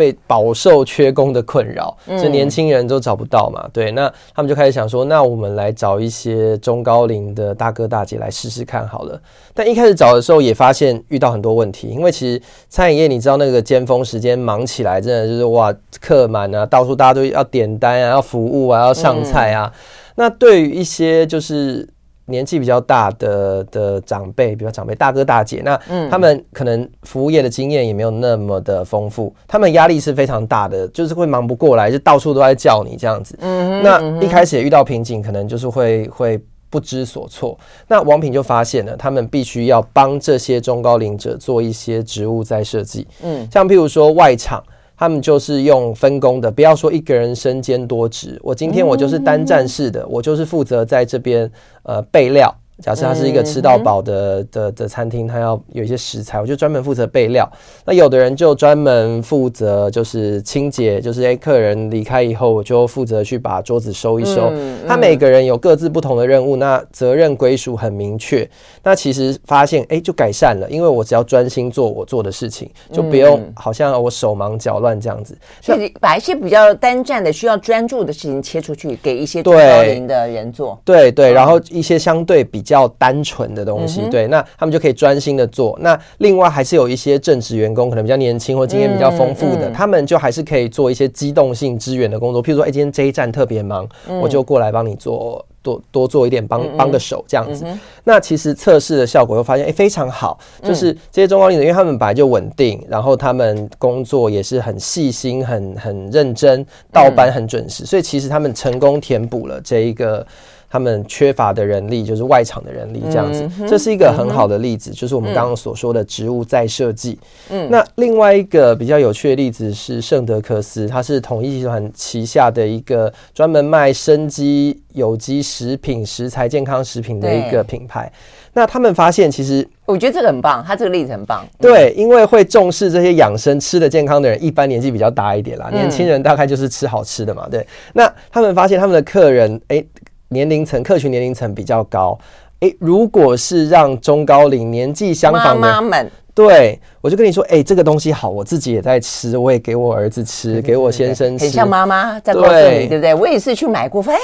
[0.00, 3.68] 被饱受缺工的困扰，这年轻人都找不到嘛？
[3.70, 9.20] 对，那他们就开始想说，那我们来找一些中高龄的大哥大姐来试试看好了。
[9.52, 19.70] 但一开始找的时候也发现遇到很多问题，因为其实餐饮业你知道那个尖峰时间忙起来，真的就是哇客满啊，到处大家都要点单啊，要服务啊，要上菜啊。
[20.14, 21.86] 那对于一些就是。
[22.30, 25.76] 年纪比较大的的长辈，比如长辈大哥大姐，那
[26.08, 33.36] 他们可能服务业的经验也没有那么的丰富，他们压力是非常大的，就是会忙不过来，就到处都在叫你这样子。
[33.40, 36.40] 嗯，那一开始也遇到瓶颈，可能就是会会
[36.70, 37.58] 不知所措。
[37.88, 43.06] 那王品就发现了，他们必须要帮这些中高龄者做一些职务再设计。
[43.22, 44.62] 嗯，像譬如说外场。
[45.00, 48.38] 他们就是用分工的，不要说一个人身兼多职。
[48.42, 51.50] 我今天我就是单站式的，我就是负责在这边
[51.84, 52.54] 呃备料。
[52.80, 57.46] 假设它是一个吃到饱的的的餐厅，它要有一些食材，我就专门负责备料。
[57.84, 64.50] 那有的人就专门负责就是清洁，就是诶客人离开以后，我就负责去把桌子收一收。
[64.88, 68.48] 他每个人有各自不同的任务，那责任归属很明确。
[68.82, 75.36] 那其实发现欸就改善了，因为我只要专心做我做的事情，就不用好像我手忙脚乱这样子。
[75.60, 80.80] 所以把一些比较单站的需要专注的事情切出去，给一些中高龄的人做。
[80.84, 82.64] 对对，然后一些相对比。
[82.70, 85.76] 比较单纯的东西，对，那他们就可以专心的做。
[85.80, 92.40] 那另外还是有一些正职员工，可能比较年轻或经验比较丰富的，他们就还是可以做一些机动性支援的工作。
[92.40, 93.88] 譬如说，哎，今天这一站特别忙，
[94.22, 97.66] 我就过来帮你做，多多做一点，帮帮个手这样子。
[98.04, 100.38] 那其实测试的效果又发现，哎，非常好。
[100.62, 110.24] 就是这些中高龄的，因为他们本来就稳定，然后他们工作也是很细心、很很认真，倒班很准时，所以其实他们成功填补了这一个。
[110.70, 113.50] 他们缺乏的人力，就是外场的人力这样子。
[113.68, 117.18] 这是一个很好的例子，就是我们刚刚所说的植物再设计。
[117.50, 128.10] 嗯，那另外一个比较有趣的例子是圣德克斯，它是统一集团旗下的一个专门卖生机、有机食品、食材、健康食品的一个品牌。
[128.52, 131.46] 那他们发现，其实我觉得这个很棒，他这个例子很棒。
[131.60, 135.68] 对，因为会重视这些养生、吃的健康的人，一般年纪比较大一点啦。
[135.70, 137.48] 年轻人大概就是吃好吃的嘛。
[137.48, 139.84] 对，那他们发现他们的客人，哎，
[140.30, 142.18] 年龄层、客群年龄层比较高。
[142.60, 146.10] 哎，如果是让中高龄年纪相仿的妈妈们。
[146.32, 153.14] 对，我就跟你说，哎、欸，这个东西好，我自己也在吃，我也给我儿子吃，给我先生吃，很像妈妈在告诉你，对，对不对？
[153.14, 154.16] 我也是去买过，哎，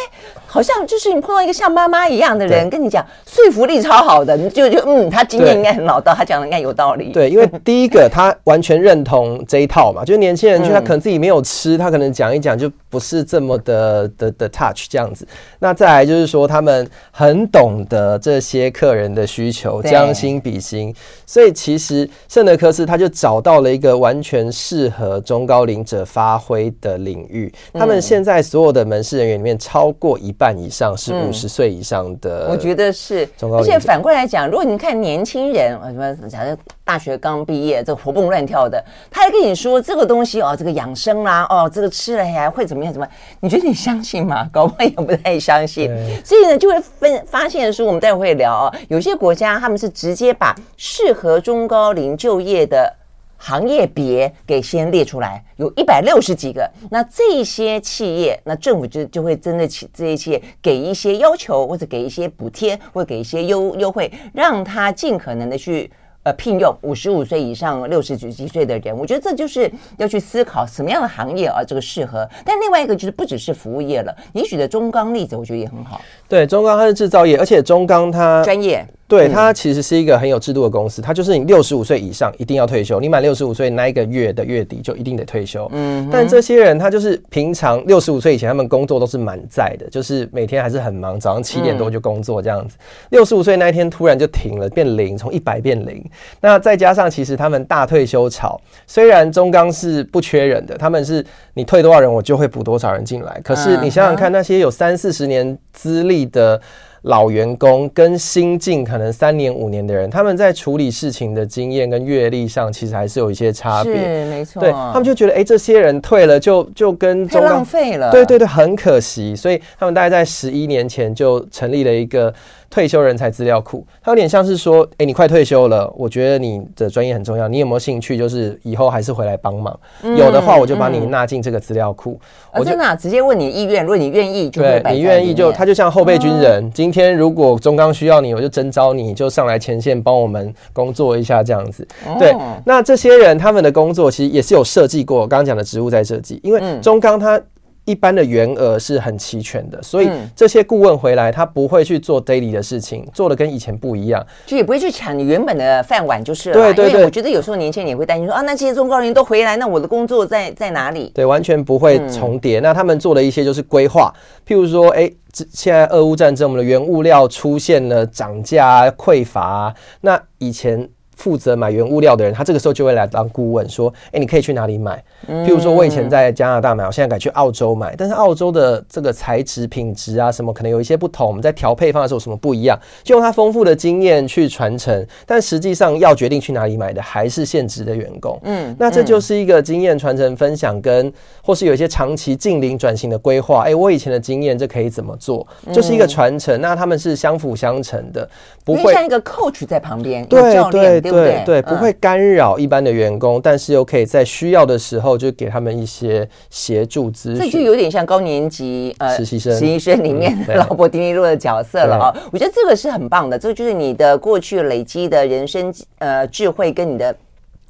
[0.57, 7.13] 好像就是你碰到一个像妈妈一样的人，跟你讲，说服力超好的，你就就嗯，他经验应该很老道，他讲的应该有道理。
[7.13, 15.29] 对，因为 第一个他完全认同这一套嘛，就是年轻人去他可能自己没有吃，他可能讲一讲就不是这么的的的 touch 这样子。
[15.59, 20.95] 那再来就是说，他们很懂得这些客人的需求，将心比心，
[21.27, 22.09] 所以其实。
[22.29, 27.51] 圣德克斯他就找到了一个完全适合中高龄者发挥的领域。
[27.73, 32.49] 他们现在所有的门市人员里面，超过一半以上是五十岁以上的。
[32.51, 36.55] 我觉得是，而且反过来讲，如果你看年轻人，什么假设
[36.85, 42.93] 大学刚毕业，这活蹦乱跳的，他还跟你说这个东西哦，这个养生啦，哦，这个吃了还会怎么样？
[42.93, 43.15] 怎么样？
[43.39, 44.47] 你觉得你相信吗？
[44.53, 45.89] 搞不好也不太相信。
[46.25, 52.93] 所以呢，就会分发现说，我们待会会聊啊，有些国家他们是直接把适合中高龄就业的
[53.37, 56.71] 行业别给先列出来，有一百六十几个。
[56.91, 65.91] 那这些企业，那政府就就会针对起这些企业给一些要求，或者给一些补贴，或者给一些优优惠，让他尽可能的去。
[66.27, 72.29] 呃，聘用五十五岁以上、六十几几岁的人，我觉得这就是要去思考什么样的行业啊，这个适合。
[72.45, 76.01] 但另外一个就是不只是服务业了，你举的中钢例子，我觉得也很好。
[76.29, 78.85] 对，中钢它是制造业，而且中钢它专业。
[79.09, 85.71] 对，它其实是一个很有制度的公司，它就是你六十五岁以上一定要退休，你满六十五岁那一个月的月底就一定得退休。
[85.73, 92.77] 嗯，但这些人他就是平常六十五岁以前他们工作都是满载的，就是每天还是很忙，早上七点多就工作这样子。
[93.11, 96.05] 六十五岁那一天突然就停了，变零，从一百变零。
[96.41, 106.61] 那再加上其实他们大退休潮，虽然中钢是不缺人的，他们是你退多少人我就会补多少人进来，可是你想想看，那些有三四十年资历的。
[107.07, 113.95] 老员工跟新进可能三年五年的人，他们在处理事情的经验跟阅历上，其实还是有一些差别。
[113.95, 118.11] 是没错，对他们就觉得，哎、欸，这些人退了就就跟中钢浪费了。
[118.11, 119.35] 对对对，很可惜。
[119.37, 122.35] 所以他们大概在十一年前就成立了一个。
[122.69, 128.17] 退休人才资料库，它有点像是说，哎、欸，你快退休了，我觉得你的专业很重要，你有没有兴趣？
[128.17, 132.19] 就是以后还是回来帮忙、嗯，有的话我就把你纳进这个资料库。
[132.53, 136.71] 嗯、我真的、啊、直接问你意愿，如果你愿意就，对，你愿意就，他就像后备军人、嗯。
[136.73, 141.87] 今天如果中钢需要你，我就征召你，就上来前线帮我们工作一下这样子。
[142.19, 147.41] 对，那这些人他们的工作其实也是有设计过，刚刚讲的职务在设计，因为中钢它。
[147.87, 156.55] 一般的员额是很齐全的，所以这些顾问回来，他不会去做 daily 的事情，做的跟以前不一样，就也不会去抢你原本的饭碗，就是了。
[156.55, 156.91] 对对对。
[156.91, 161.11] 因为我觉得有时候年轻人也会担心说啊，那这些中高龄都回来，那我的工作在在哪里？
[161.15, 162.61] 对，完全不会重叠。
[162.61, 164.13] 那他们做的一些就是规划，
[164.47, 170.89] 譬如说，哎，现在俄乌战争，我们的原物料出现了涨价、匮乏，那以前。
[171.17, 175.03] 负责买原物料的人，他这个时候就会来当顾问，说：“哎，你可以去哪里买？
[175.27, 181.27] 譬如说，我以前在加拿大买，我现在改去澳洲买，但是澳洲的这个材质品质啊，什么可能有一些不同。
[181.27, 182.79] 我们在调配方的时候有什么不一样？
[183.03, 185.05] 就用他丰富的经验去传承。
[185.25, 188.39] 但实际上要决定去哪里买的，还是现职的员工。
[188.45, 193.63] 嗯，那这就是一个经验传承分享，跟或是有一些长期近邻转型的规划。
[193.63, 195.47] 哎，我以前的经验，这可以怎么做？
[195.73, 196.61] 就是一个传承。
[196.61, 198.29] 那他们是相辅相成的，
[198.67, 201.01] 不会像一个 coach 在旁边，对对。
[201.01, 207.45] 对对对，不会干扰一般的员工，嗯，但是又可以在需要的时候就给他们一些协助资讯。
[207.45, 212.29] 这就有点像高年级呃实习生，实习生里面的劳勃迪尼洛的角色了啊，哦！
[212.33, 217.15] 我觉得这个是很棒的，这个就是你的过去累积的人生呃智慧跟你的。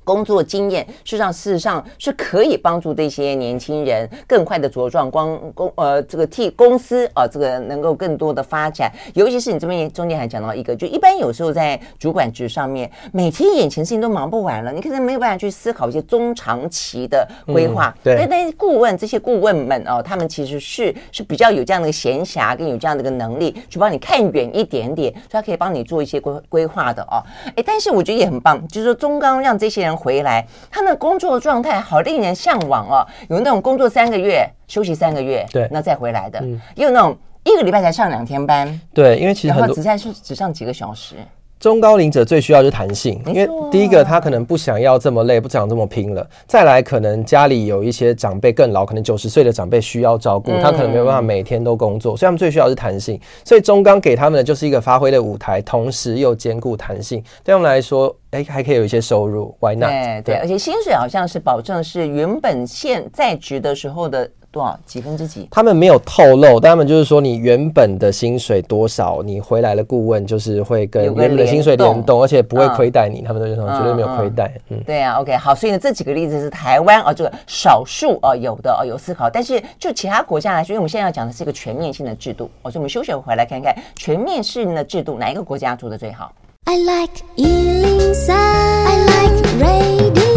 [0.06, 8.88] 工作经验，事实上，事实上是可以帮助这些年轻人更快的茁壮，光公呃，这个替公司啊、呃，这个能够更多的发展。
[9.14, 17.92] 尤其是你这边中间还讲到一个，就一般有时候在主管职上面，每天眼前事情都忙不完了，你可能没有办法去思考一些中长期的规划。
[18.04, 27.18] 嗯、对，但是顾问这些顾问们哦，他们其实是是比较有这样的闲暇跟有这样的一个能力，去帮你看远一点点，所以他可以帮你做一些规规划的哦。
[27.56, 29.95] 哎，但是我觉得也很棒，就是说中钢让这些人。
[29.96, 33.06] 回来，他那工作状态好令人向往哦。
[33.28, 41.16] 有那种工作三个月休息三个月，对，那再回来的，嗯、也有那种一个礼拜才上两天班，对，因为其实很多只在是只上几个小时。
[41.58, 46.28] 中高龄者最需要就是弹性，因为第一个他可能不想要这么累，不想这么拼了。
[46.46, 53.18] 再来，可能家里有一些长辈更老，可能九十岁的长辈需要照顾，他可能没有办法每天都工作，所以他们最需要是弹性。
[53.42, 59.88] 所以中钢给他们的就是一个发挥的舞台，同时又兼顾弹性，对他们来说，哎，还可以有一些收入，Why not？
[59.88, 64.30] 对对，而且薪水好像是保证是原本现在职的时候的。
[64.56, 65.46] 多少几分之几？
[65.50, 73.20] 他们没有透露，但他们就是说，你原本的薪水多少，你回来的顾问就是会跟原本的薪水联动，而且不会亏待你。
[73.20, 74.50] 嗯、他们都说绝对没有亏待。
[74.70, 86.32] 嗯，对啊，OK，好，所以呢，这几个例子是台湾啊，这个少数啊有的啊有思考，但是就其他国家来说，因为我们现在要讲的是一个全面性的制度，所以我们休息回来看看全面性的制度哪一个国家做的最好。
[86.64, 90.35] I like 103, I like radio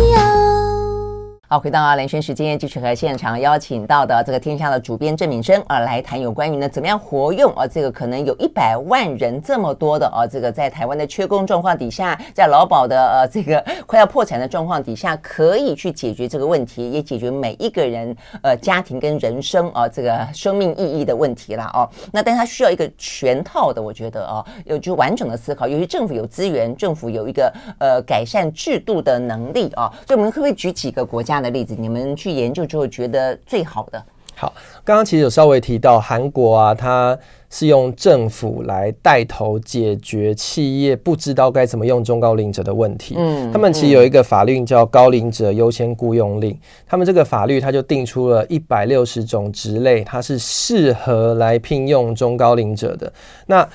[1.51, 21.89] 好，回到啊，兰萱时间，继续和现场邀请到的这个天下的主编郑敏生啊，来谈有关于呢，怎么样活用啊，这个可能有一百万人这么多的啊，这个在台湾的缺工状况底下，在劳保的呃这个快要破产的状况底下，可以去解决这个问题，也解决每一个人呃家庭跟人生啊这个生命意义的问题了哦。
[22.13, 34.03] 那但他需要一个全套的，我觉得啊，有就完整的思考，由于政府有资源，政府有一个呃改善制度的能力啊，所以我们可不可以举几个国家的例子，你们去研究之后觉得最好的。
[34.35, 34.53] 好，
[34.85, 37.17] 刚刚其实有稍微提到韩国啊，它
[37.49, 43.15] 是用政府来带头解决企业不知道该怎么用中高龄者的问题。
[43.17, 46.53] 嗯，他们其实有一个法律叫《高龄者优先雇佣令》，
[46.87, 53.11] 他们这个法律它就定出了一百六十种职类，它是适合来聘用中高龄者的。
[53.47, 53.67] 那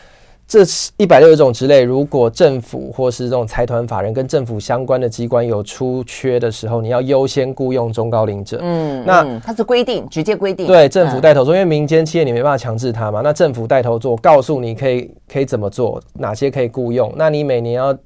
[0.47, 0.61] 这
[0.97, 8.59] 一百六十种职类，如果政府或是这种财团法人跟政府相关的机关有出缺的时候，你要优先雇佣中高龄者。
[8.61, 10.66] 嗯，那它是规定，直接规定。
[10.66, 13.20] 对，政府带头做，因为民间企业你没办法强制他嘛。
[13.22, 17.12] 那政府带头做，告诉你可以可以怎么做，哪些可以雇佣。
[17.16, 17.97] 那你每年要。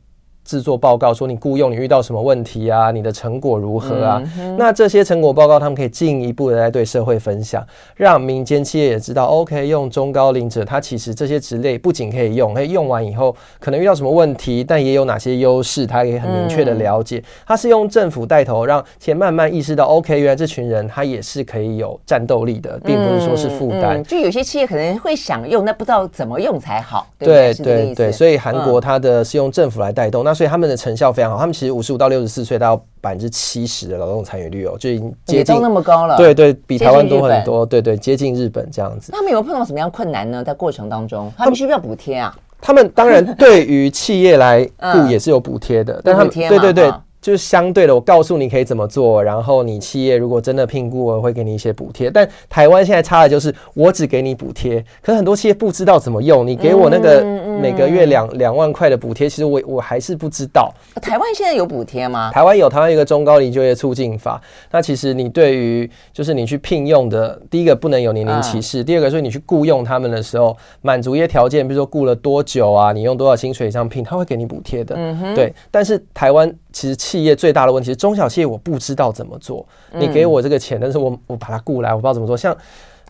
[0.49, 2.91] 制作报告说你雇佣你遇到什么问题啊？
[2.91, 4.23] 你的成果如何啊？
[4.39, 7.63] 嗯、那这些成果报告他们可以进一步的来对社会分享，
[7.95, 17.23] 让民间企业也知道，OK，用中高龄者，他其实这些职类不仅可以用，可以用完以后可能遇到什么问题，但也有哪些优势，他可以很明确的了解。
[17.47, 24.03] 他是用政府带头，让企业慢慢意识到，OK，原来这群人他也是可以有战斗力的，并不是说是负担。
[24.03, 27.07] 就有些企业可能会想用，那不知道怎么用才好。
[27.19, 31.37] 对对对，对，所以韩国它的是用政府来带动，嗯、那所以他们的成效非常好。
[31.37, 36.17] 他们其实五十五到六十四岁，到百分之七十的劳动参与率哦，就已经接近那么高了。
[36.17, 37.67] 对对，比台湾多很多。
[37.67, 39.11] 对对，接近日本这样子。
[39.11, 40.45] 他们有碰到什么样困难呢？
[40.45, 42.33] 在过程当中，他们需不需要补贴啊？
[42.61, 46.93] 他们当然对于企业来 雇也是有补贴的，嗯、但他们对对对。
[47.21, 52.11] 就是相对的，我告诉你可以怎么做，然后你企业如果真的聘雇，我会给你一些补贴。
[52.11, 56.47] 但台湾现在差的就是，我只给你补贴，可是很多企业不知道怎么用。
[56.47, 57.25] 你给我那个
[57.61, 60.73] 每个月两两万块的补贴，其实我我还是不知道。
[61.03, 62.31] 台湾现在有补贴吗？
[62.33, 64.41] 台湾有，台湾有一个中高龄就业促进法。
[64.71, 74.95] 那其实你对于就是你去聘用的，第一个不能有年龄歧视，第二个是你去雇佣他们的时候，满足一些条件，比如说雇了多久啊，你用多少薪水上聘，他会给你补贴的。
[74.97, 75.53] 嗯哼，对。
[75.71, 76.55] 但是台湾。
[76.71, 79.67] 其实企业最大的问题是中小企业，我不知道怎么做。
[79.95, 82.37] 你给我这个钱，但是我我把它雇来，我不知道怎么做。
[82.37, 82.55] 像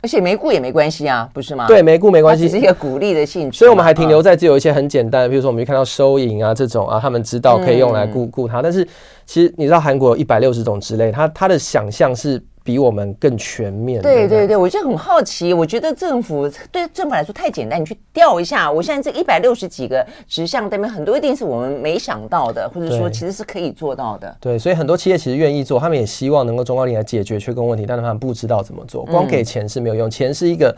[0.01, 1.67] 而且没雇也没关系啊，不是吗？
[1.67, 3.59] 对，没雇没关系，只是一个鼓励的性质。
[3.59, 8.63] 所以我们还停留在只有一些很简单的，比如说我们去看到收银啊这种啊，他们知道可以用来雇雇他。
[8.63, 8.87] 但是
[9.27, 12.41] 其实你知道韩国有一百六十种之类，他他的想象是。
[12.69, 14.03] 比我们更全面。
[14.03, 15.55] 对对对，我就很好奇。
[15.55, 18.71] 我觉得政府对政府来说太简单，你去调一下。
[18.71, 24.37] 我现在这一百六十几个直项，对面很多一定是我们没想到的，或者说其实是可以做到的。
[24.39, 29.03] 对，所以很多企业其实愿意做，他们也希望能够中高龄来解决缺工问题，但是他们不知道怎么做。
[29.07, 30.77] 光给钱是没有用，钱是一个。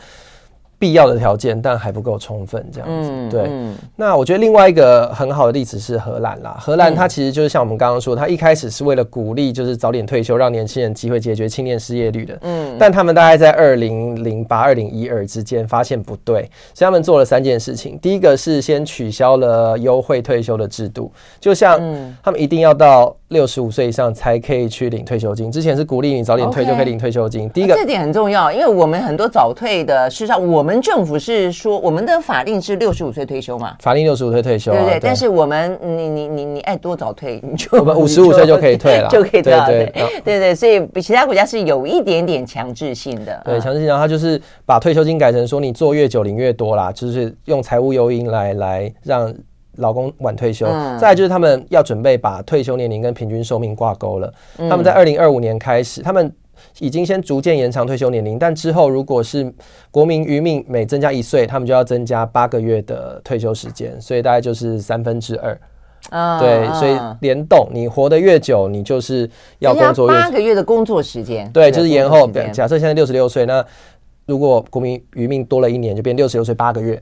[0.80, 3.10] 必要的条件，但还不够充分，这样子。
[3.12, 6.56] 嗯、对，嗯、那我觉得另外一个很好的例子是荷兰啦。
[6.58, 12.38] 荷兰它其实就是像我们刚刚说，它一开始是为了鼓励就是早点退休，让年轻人机会解决青年失业率的。
[12.40, 17.98] 嗯，但他们大概在二零零八、二零一二之间发现不对，所以他们做了三件事情。
[17.98, 21.78] 第一个是先取消了优惠退休的制度，就像
[22.22, 23.14] 他们一定要到。
[23.30, 27.48] 六十五岁以上才可以去领退休金，之前是鼓励你早点退就可以领退休金。
[27.48, 27.52] Okay.
[27.52, 33.74] 第一个，这点很重要，因为我们很多早退的，事实上我们政府是说，我们的法令是六十五岁退休嘛？
[33.80, 34.94] 法令六十五岁退休，啊，对，不对。
[34.96, 39.66] 对，但是我们，你你你你爱多早退，你就我们五十五岁就可以退了， 就可以退了。
[39.66, 39.90] 对
[40.22, 43.40] 对对，所以比其他国家是有一点点强制性的。
[43.46, 49.34] 对，强制性，然后他就是把退休金改成说，你做越久领越多啦，就是用财务诱因来来让。
[49.76, 54.30] 老公晚退休，嗯、再来就是他们要准备把退休年龄跟平均寿命挂钩了。
[54.58, 56.30] 嗯、他们在二零二五年开始，他们
[56.78, 59.52] 已经先逐渐延长退休年龄，但之后如果是
[59.90, 65.58] 国民余命每增加一岁，他们就要增加八个月的退休时间，所以大概就是三分之二。
[66.10, 71.50] 啊，对，所以联动，你活得越久，你就是要工作越八个月的工作时间。
[71.52, 72.26] 对，就是延后。
[72.52, 73.64] 假设现在六十六岁，那
[74.26, 77.00] 如果国民余命多了一年，就变六十六岁八个月。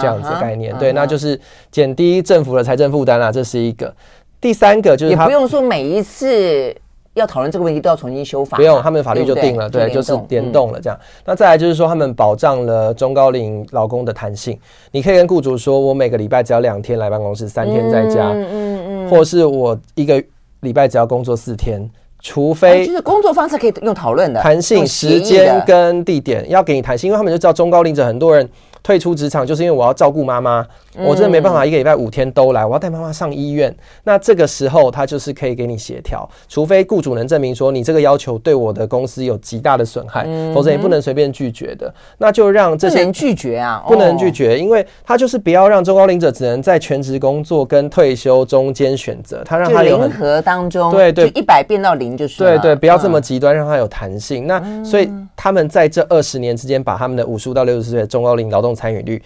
[0.00, 1.40] 这样子的概念，对，那就是
[1.70, 3.94] 减低政府的财政负担啦，这是一个。
[4.40, 6.74] 第三个就是，也不用说每一次
[7.20, 10.98] 要讨论这个问题都要重新修法，不用，他们的法律就定了，对，就是联动了这样。
[11.24, 14.58] 那再来就是说，他们保障了中高龄劳工的弹性，
[14.90, 20.22] 你可以跟雇主说，我每个礼拜只要两天来办公室，三天在家，嗯嗯嗯，或是我一个
[20.60, 21.88] 礼拜只要工作四天，
[22.20, 28.48] 除非就是工作方式可以用讨论的弹性时间跟地点要给你弹性，因为他们就知道中高龄者很多人。
[28.82, 30.66] 退出职场就是因为我要照顾妈妈，
[30.96, 33.74] 我真的没办法一个礼拜五天都来，我要带妈妈上医院。
[34.04, 41.92] 那这个时候他就是可以给你协调，除非雇主能证明说你这个要求对我的公司有极大的损害，否则也不能随便拒绝的。
[42.18, 54.46] 那就让这些不能拒绝啊，不能拒绝，因为他就是不要让中高龄者只能在全职工作跟退休中间选择，他让他有零和当中，对对，一百变到零就是对对，不要这么极端，让他有弹性。
[54.46, 59.22] 那所以他们在这二十年之间，把他们的五十五到六十岁的中高龄劳动参与率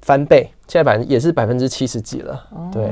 [0.00, 2.44] 翻倍，现在百分也是百分之七十几了。
[2.72, 2.84] 对，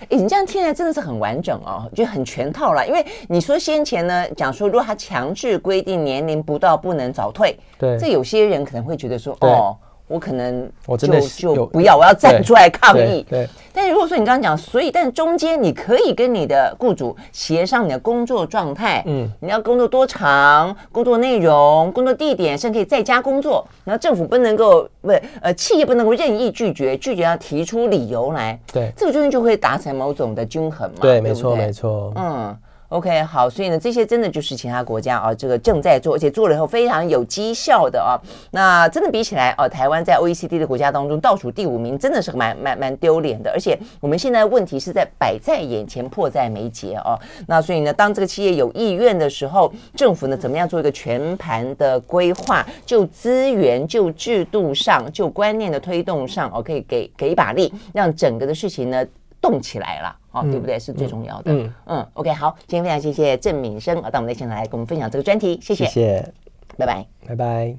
[0.00, 2.86] 哎，你这样听起来真的是很完整哦，就很全套了。
[2.86, 9.76] 因为你说先前呢讲说，如果他强制规定年龄不到不能早退，对，这有些人可能会觉得说，哦。
[10.06, 13.24] 我可能我真的就不要，我要站出来抗议。
[13.28, 23.66] 对，但是如果说你刚刚讲，所以但中间你可以跟你的雇主协商你的工作状态，嗯，你要工作多长，工作内容、工作地点，甚至可以在家工作。
[23.82, 28.58] 然后政府不能够不呃，企业不能够任意拒绝，拒绝要提出理由来。
[28.72, 30.98] 对，这个中间就会达成某种的均衡嘛。
[31.00, 32.12] 对，没错，没错。
[32.16, 32.56] 嗯。
[32.94, 38.14] OK，好，所以呢，这些真的就是其他国家啊，这个正在做，而且做了以后非常有绩效的啊。
[38.52, 43.50] 那真的比起来哦，台湾在 OECD 的国家当中倒数第五名，真的是蛮蛮蛮丢脸的。
[43.50, 47.18] 而且我们现在问题是在摆在眼前，迫在眉睫哦。
[47.48, 59.04] 那所以呢，当这个企业有意愿的时候，政府呢怎么样做一个全盘的规划，就资源、就制度上、就观念的推动上，哦，可以给给一把力，让整个的事情呢
[59.44, 60.16] 动起来了。
[60.32, 60.78] 哦，对不对？
[60.80, 61.52] 是最重要的。
[61.52, 66.32] 嗯嗯，OK，好，今天非常谢谢郑敏生啊，到我们的现场来跟我们分享这个专题，谢谢，谢谢，
[66.76, 67.76] 拜拜，拜拜。